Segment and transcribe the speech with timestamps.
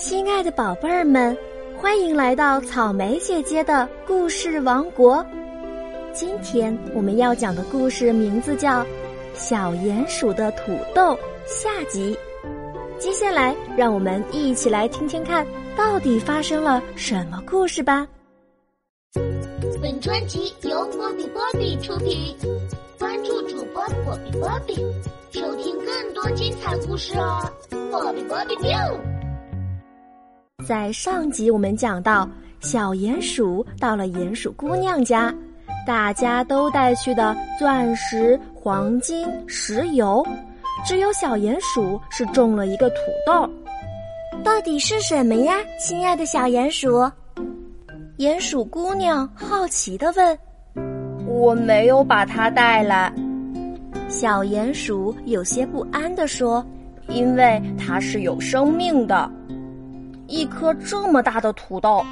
[0.00, 1.36] 亲爱的宝贝儿们，
[1.76, 5.24] 欢迎来到草莓姐姐的故事王国。
[6.14, 8.80] 今天我们要讲的故事名字叫
[9.34, 11.12] 《小鼹鼠的土豆》
[11.44, 12.16] 下集。
[12.98, 18.08] 接下来，让我们一起来听听看，到底发生了什么故事吧。
[19.82, 22.34] 本专辑由波比波比出品，
[22.98, 24.76] 关注主播波比波比，
[25.30, 27.52] 收听更多精彩故事哦！
[27.90, 29.19] 波比波比 biu。
[30.64, 32.28] 在上集我们讲到，
[32.60, 35.34] 小鼹鼠到了鼹鼠姑娘家，
[35.86, 40.24] 大家都带去的钻石、黄金、石油，
[40.86, 42.96] 只有小鼹鼠是种了一个土
[43.26, 43.48] 豆。
[44.44, 47.10] 到底是什么呀，亲爱的小鼹鼠？
[48.18, 50.38] 鼹鼠姑娘好奇地问
[51.26, 53.12] ：“我没有把它带来。”
[54.08, 56.64] 小鼹鼠有些不安地说
[57.08, 59.30] ：“因为它是有生命的，
[60.30, 62.02] 一颗这么大的土豆。”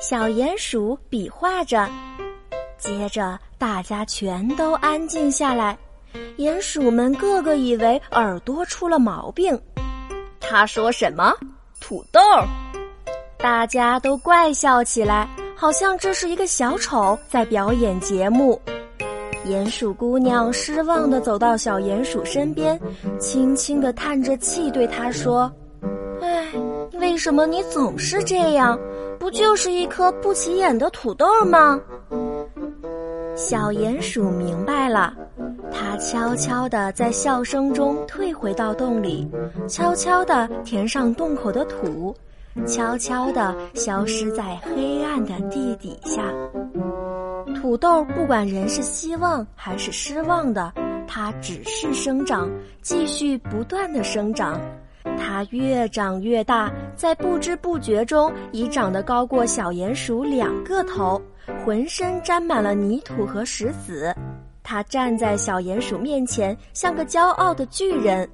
[0.00, 1.88] 小鼹鼠比划着，
[2.76, 5.78] 接着大家全都安静下来。
[6.36, 9.58] 鼹鼠们个个以为耳朵出了毛病。
[10.40, 11.32] 他说什么？
[11.80, 12.20] 土豆？
[13.38, 18.60] 大家都怪笑起来，好像这是一个小丑在表演节目。
[19.46, 22.78] 鼹鼠姑娘失望地走到小鼹鼠身边，
[23.18, 25.50] 轻轻地叹着气对他说：“，
[27.04, 28.78] 为什么你总是这样？
[29.18, 31.78] 不就是一颗不起眼的土豆吗？”
[33.36, 35.12] 小鼹鼠明白了，
[35.70, 39.28] 它悄悄地在笑声中退回到洞里，
[39.68, 42.16] 悄悄地填上洞口的土。
[42.66, 46.22] 悄悄地消失在黑暗的地底下。
[47.60, 50.72] 土豆不管人是希望还是失望的，
[51.06, 52.48] 它只是生长，
[52.80, 54.58] 继续不断的生长。
[55.18, 61.20] 它越长越大，在不知不觉中已长得高过小鼹鼠两个头，
[61.64, 64.14] 浑身沾满了泥土和石子。
[64.62, 68.28] 它站在小鼹鼠面前，像个骄傲的巨人。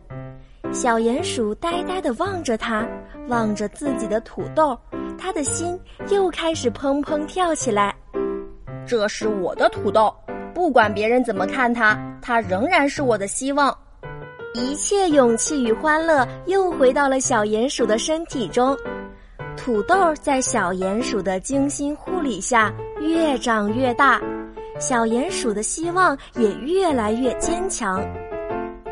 [0.72, 2.86] 小鼹鼠呆呆地望着它，
[3.26, 4.78] 望着自己的土豆，
[5.18, 5.78] 他的心
[6.10, 7.94] 又开始砰砰跳起来。
[8.86, 10.14] 这是我的土豆，
[10.54, 13.76] 不管别人怎么看它，它仍然是我的希望。
[14.52, 18.76] 一切勇气与欢乐又回到了小鼹鼠的身体中，
[19.56, 24.20] 土豆在小鼹鼠的精心护理下越长越大，
[24.80, 28.04] 小鼹鼠的希望也越来越坚强。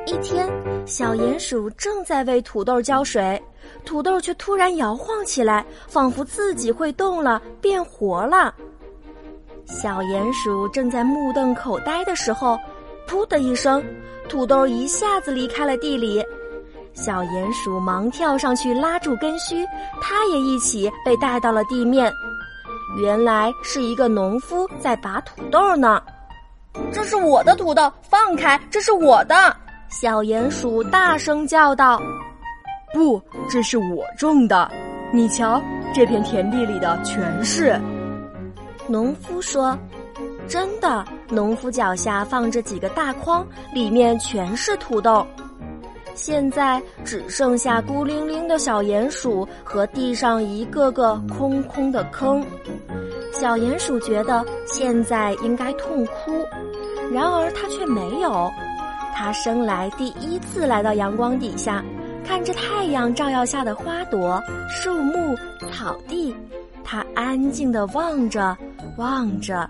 [0.06, 0.48] 一天，
[0.86, 3.40] 小鼹鼠正在为土豆浇水，
[3.84, 8.54] 土豆却突然摇晃起来，仿佛自己会动了，变活了。
[9.66, 12.56] 小鼹鼠正在目瞪口呆的时候，
[13.08, 13.84] 噗的一声，
[14.28, 16.24] 土豆一下子离开了地里。
[16.92, 19.64] 小鼹鼠忙跳上去拉住根须，
[20.00, 22.12] 它也一起被带到了地面。
[23.00, 26.02] 原来是一个农夫在拔土豆呢。
[26.92, 28.60] 这是我的土豆，放开！
[28.70, 29.34] 这是我的。
[29.88, 32.00] 小鼹鼠大声叫道
[32.92, 34.70] ：“不，这是我种的！
[35.12, 35.60] 你瞧，
[35.94, 37.80] 这片田地里的全是。”
[38.86, 39.76] 农夫说
[40.48, 45.26] ：“真的。”农夫脚下放着几个大筐，里面全是土豆。
[46.14, 52.44] 现在只剩下孤零零的小鼹鼠和地上一个个空空的坑。
[53.32, 56.44] 小鼹鼠觉得现在应该痛哭，
[57.12, 58.50] 然而它却没有。
[59.14, 61.84] 它生来第一次来到阳光底下，
[62.24, 65.36] 看着太阳照耀下的花朵、树木、
[65.70, 66.34] 草地，
[66.82, 68.56] 它安静地望着，
[68.96, 69.68] 望着。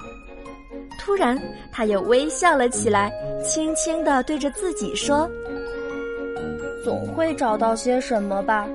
[1.09, 1.41] 突然，
[1.73, 3.11] 他又微笑了起来，
[3.43, 5.27] 轻轻地对着自己说
[6.85, 8.69] ：“总会找到些什么吧，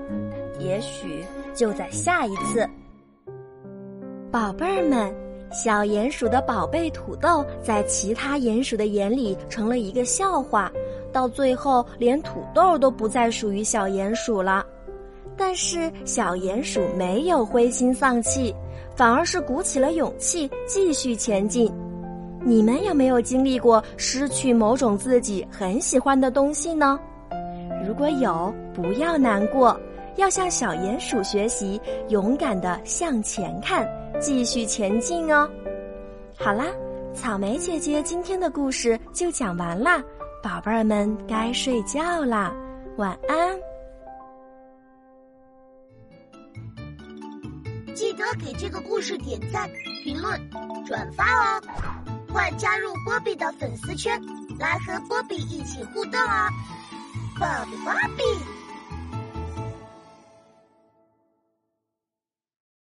[0.58, 1.24] 也许
[1.54, 2.68] 就在下一次。”
[4.34, 5.14] 宝贝儿们。
[5.52, 10.72] 小鼹鼠的宝贝土豆，在其他鼹鼠的眼里成了一个笑话，
[11.12, 14.66] 到最后连土豆都不再属于小鼹鼠了。
[15.38, 18.52] 但是小鼹鼠没有灰心丧气，
[18.96, 21.72] 反而是鼓起了勇气继续前进。
[22.46, 27.00] 你们有没有经历过失去某种自己很喜欢的东西呢？
[27.88, 29.80] 如果有，不要难过，
[30.18, 31.80] 要向小鼹鼠学习，
[32.10, 33.88] 勇敢的向前看。
[34.20, 35.50] 继续前进哦！
[36.38, 36.66] 好啦，
[37.14, 40.02] 草莓姐姐今天的故事就讲完啦，
[40.42, 42.54] 宝贝儿们该睡觉啦，
[42.98, 43.58] 晚安！
[47.96, 49.70] 记得给这个故事点赞、
[50.04, 50.40] 评论、
[50.86, 51.62] 转发哦！
[52.34, 54.20] 快加入波比的粉丝圈，
[54.58, 56.50] 来和波比一起互动哦！
[57.38, 58.24] 波比波比。